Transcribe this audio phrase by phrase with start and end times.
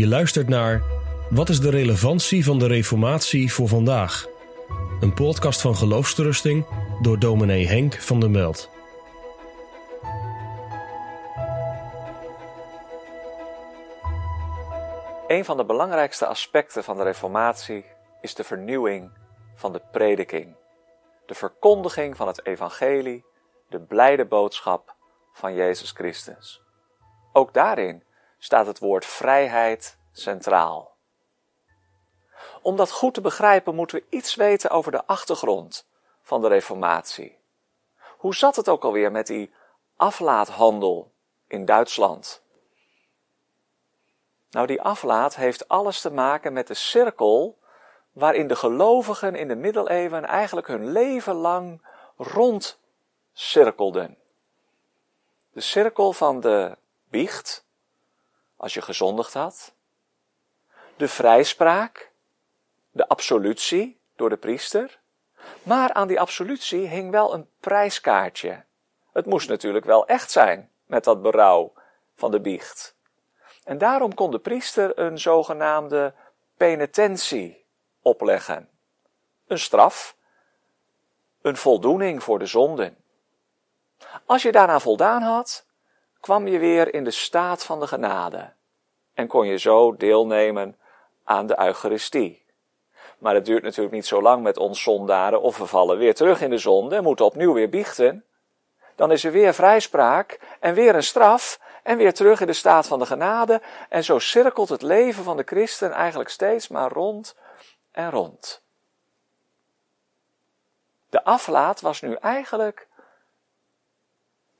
[0.00, 0.82] Je luistert naar
[1.30, 4.26] Wat is de relevantie van de Reformatie voor vandaag?
[5.00, 6.66] Een podcast van Geloofsterusting
[7.02, 8.70] door dominee Henk van der Meld.
[15.26, 17.84] Een van de belangrijkste aspecten van de Reformatie
[18.20, 19.10] is de vernieuwing
[19.54, 20.56] van de prediking.
[21.26, 23.24] De verkondiging van het Evangelie,
[23.68, 24.94] de blijde boodschap
[25.32, 26.62] van Jezus Christus.
[27.32, 28.02] Ook daarin
[28.40, 30.96] staat het woord vrijheid centraal.
[32.62, 35.86] Om dat goed te begrijpen moeten we iets weten over de achtergrond
[36.22, 37.38] van de Reformatie.
[38.18, 39.52] Hoe zat het ook alweer met die
[39.96, 41.12] aflaathandel
[41.46, 42.42] in Duitsland?
[44.50, 47.58] Nou, die aflaat heeft alles te maken met de cirkel
[48.12, 54.18] waarin de gelovigen in de middeleeuwen eigenlijk hun leven lang rondcirkelden.
[55.52, 56.76] De cirkel van de
[57.08, 57.64] biecht,
[58.60, 59.74] als je gezondigd had,
[60.96, 62.12] de vrijspraak,
[62.90, 65.00] de absolutie door de priester,
[65.62, 68.64] maar aan die absolutie hing wel een prijskaartje.
[69.12, 71.72] Het moest natuurlijk wel echt zijn met dat berouw
[72.14, 72.94] van de biecht.
[73.64, 76.14] En daarom kon de priester een zogenaamde
[76.56, 77.64] penitentie
[78.02, 78.68] opleggen.
[79.46, 80.16] Een straf,
[81.42, 82.96] een voldoening voor de zonden.
[84.24, 85.66] Als je daaraan voldaan had,
[86.20, 88.52] kwam je weer in de staat van de genade
[89.14, 90.78] en kon je zo deelnemen
[91.24, 92.44] aan de Eucharistie.
[93.18, 96.40] Maar het duurt natuurlijk niet zo lang met ons zondaren of we vallen weer terug
[96.40, 98.24] in de zonde en moeten opnieuw weer biechten.
[98.96, 102.86] Dan is er weer vrijspraak en weer een straf en weer terug in de staat
[102.86, 103.62] van de genade.
[103.88, 107.36] En zo cirkelt het leven van de christen eigenlijk steeds maar rond
[107.92, 108.62] en rond.
[111.10, 112.88] De aflaat was nu eigenlijk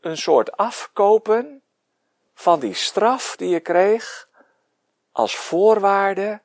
[0.00, 1.62] een soort afkopen
[2.34, 4.28] van die straf die je kreeg
[5.12, 6.40] als voorwaarde,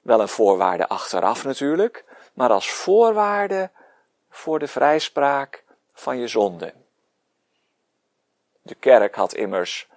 [0.00, 2.04] wel een voorwaarde achteraf natuurlijk,
[2.34, 3.70] maar als voorwaarde
[4.30, 6.84] voor de vrijspraak van je zonden.
[8.62, 9.88] De kerk had immers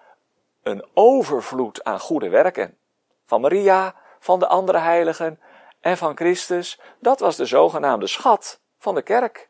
[0.64, 2.78] een overvloed aan goede werken.
[3.26, 5.40] Van Maria, van de andere heiligen
[5.80, 6.80] en van Christus.
[7.00, 9.50] Dat was de zogenaamde schat van de kerk.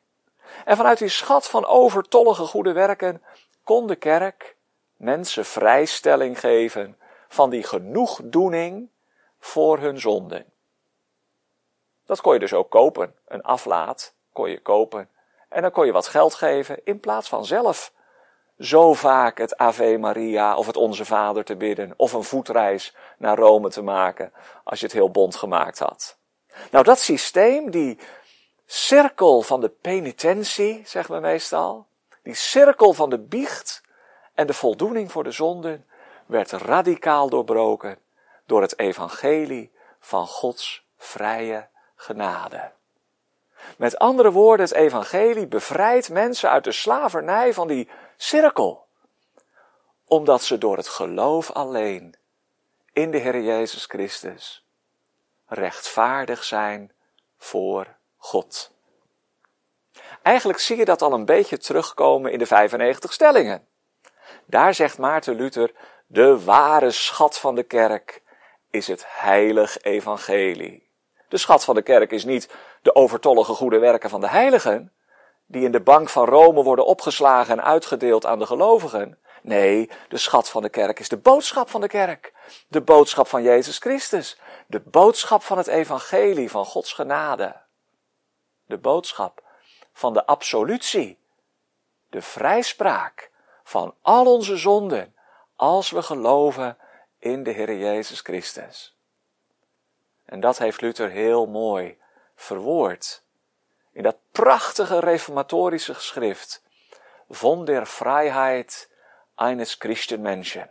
[0.66, 3.24] En vanuit die schat van overtollige goede werken
[3.64, 4.56] kon de kerk
[4.96, 6.98] mensen vrijstelling geven
[7.28, 8.90] van die genoegdoening
[9.40, 10.46] voor hun zonden.
[12.06, 13.16] Dat kon je dus ook kopen.
[13.28, 15.10] Een aflaat kon je kopen.
[15.50, 17.94] En dan kon je wat geld geven in plaats van zelf
[18.60, 23.38] zo vaak het Ave Maria of het Onze Vader te bidden of een voetreis naar
[23.38, 26.18] Rome te maken als je het heel bond gemaakt had.
[26.72, 28.00] Nou, dat systeem, die
[28.74, 31.88] cirkel van de penitentie, zeggen we meestal,
[32.24, 33.82] die cirkel van de biecht
[34.34, 35.86] en de voldoening voor de zonden,
[36.26, 38.00] werd radicaal doorbroken
[38.46, 42.72] door het evangelie van Gods vrije genade.
[43.78, 48.86] Met andere woorden, het evangelie bevrijdt mensen uit de slavernij van die cirkel.
[50.06, 52.16] Omdat ze door het geloof alleen
[52.94, 54.66] in de Heer Jezus Christus
[55.46, 56.92] rechtvaardig zijn
[57.38, 58.72] voor God.
[60.22, 63.68] Eigenlijk zie je dat al een beetje terugkomen in de 95 stellingen.
[64.46, 65.72] Daar zegt Maarten Luther,
[66.08, 68.22] de ware schat van de kerk
[68.70, 70.90] is het heilig evangelie.
[71.30, 72.50] De schat van de kerk is niet
[72.82, 74.94] de overtollige goede werken van de heiligen,
[75.46, 79.20] die in de bank van Rome worden opgeslagen en uitgedeeld aan de gelovigen.
[79.42, 82.34] Nee, de schat van de kerk is de boodschap van de kerk.
[82.68, 84.40] De boodschap van Jezus Christus.
[84.68, 87.61] De boodschap van het evangelie van Gods genade.
[88.72, 89.44] De boodschap
[89.94, 91.20] van de absolutie.
[92.10, 93.32] De vrijspraak
[93.64, 95.16] van al onze zonden
[95.56, 96.78] als we geloven
[97.20, 98.98] in de Heer Jezus Christus.
[100.26, 101.98] En dat heeft Luther heel mooi
[102.36, 103.24] verwoord
[103.92, 106.64] in dat prachtige reformatorische geschrift
[107.30, 108.90] von der Freiheit
[109.36, 110.70] eines Christenmenschen.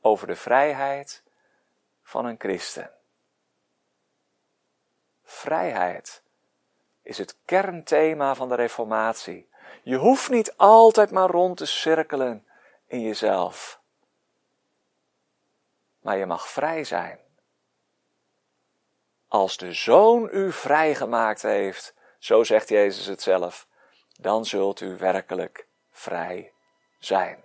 [0.00, 1.22] Over de vrijheid
[2.02, 2.90] van een christen.
[5.24, 6.22] Vrijheid
[7.02, 9.48] is het kernthema van de Reformatie.
[9.82, 12.46] Je hoeft niet altijd maar rond te cirkelen
[12.86, 13.80] in jezelf.
[16.00, 17.18] Maar je mag vrij zijn.
[19.28, 23.68] Als de Zoon u vrijgemaakt heeft, zo zegt Jezus het zelf,
[24.20, 26.52] dan zult u werkelijk vrij
[26.98, 27.44] zijn.